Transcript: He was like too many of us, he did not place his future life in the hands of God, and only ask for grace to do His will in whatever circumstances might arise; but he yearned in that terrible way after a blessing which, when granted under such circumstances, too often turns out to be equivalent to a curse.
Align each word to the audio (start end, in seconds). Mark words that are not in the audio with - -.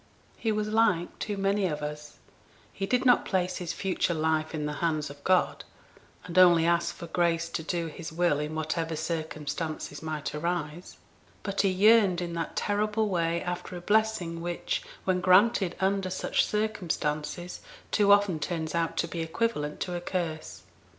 He 0.35 0.51
was 0.51 0.69
like 0.69 1.19
too 1.19 1.37
many 1.37 1.67
of 1.67 1.83
us, 1.83 2.17
he 2.73 2.87
did 2.87 3.05
not 3.05 3.23
place 3.23 3.57
his 3.57 3.71
future 3.71 4.15
life 4.15 4.55
in 4.55 4.65
the 4.65 4.73
hands 4.81 5.11
of 5.11 5.23
God, 5.23 5.63
and 6.25 6.39
only 6.39 6.65
ask 6.65 6.95
for 6.95 7.05
grace 7.05 7.47
to 7.49 7.61
do 7.61 7.85
His 7.85 8.11
will 8.11 8.39
in 8.39 8.55
whatever 8.55 8.95
circumstances 8.95 10.01
might 10.01 10.33
arise; 10.33 10.97
but 11.43 11.61
he 11.61 11.69
yearned 11.69 12.19
in 12.19 12.33
that 12.33 12.55
terrible 12.55 13.09
way 13.09 13.43
after 13.43 13.77
a 13.77 13.79
blessing 13.79 14.41
which, 14.41 14.81
when 15.03 15.21
granted 15.21 15.75
under 15.79 16.09
such 16.09 16.47
circumstances, 16.47 17.59
too 17.91 18.11
often 18.11 18.39
turns 18.39 18.73
out 18.73 18.97
to 18.97 19.07
be 19.07 19.19
equivalent 19.21 19.79
to 19.81 19.93
a 19.93 20.01
curse. 20.01 20.63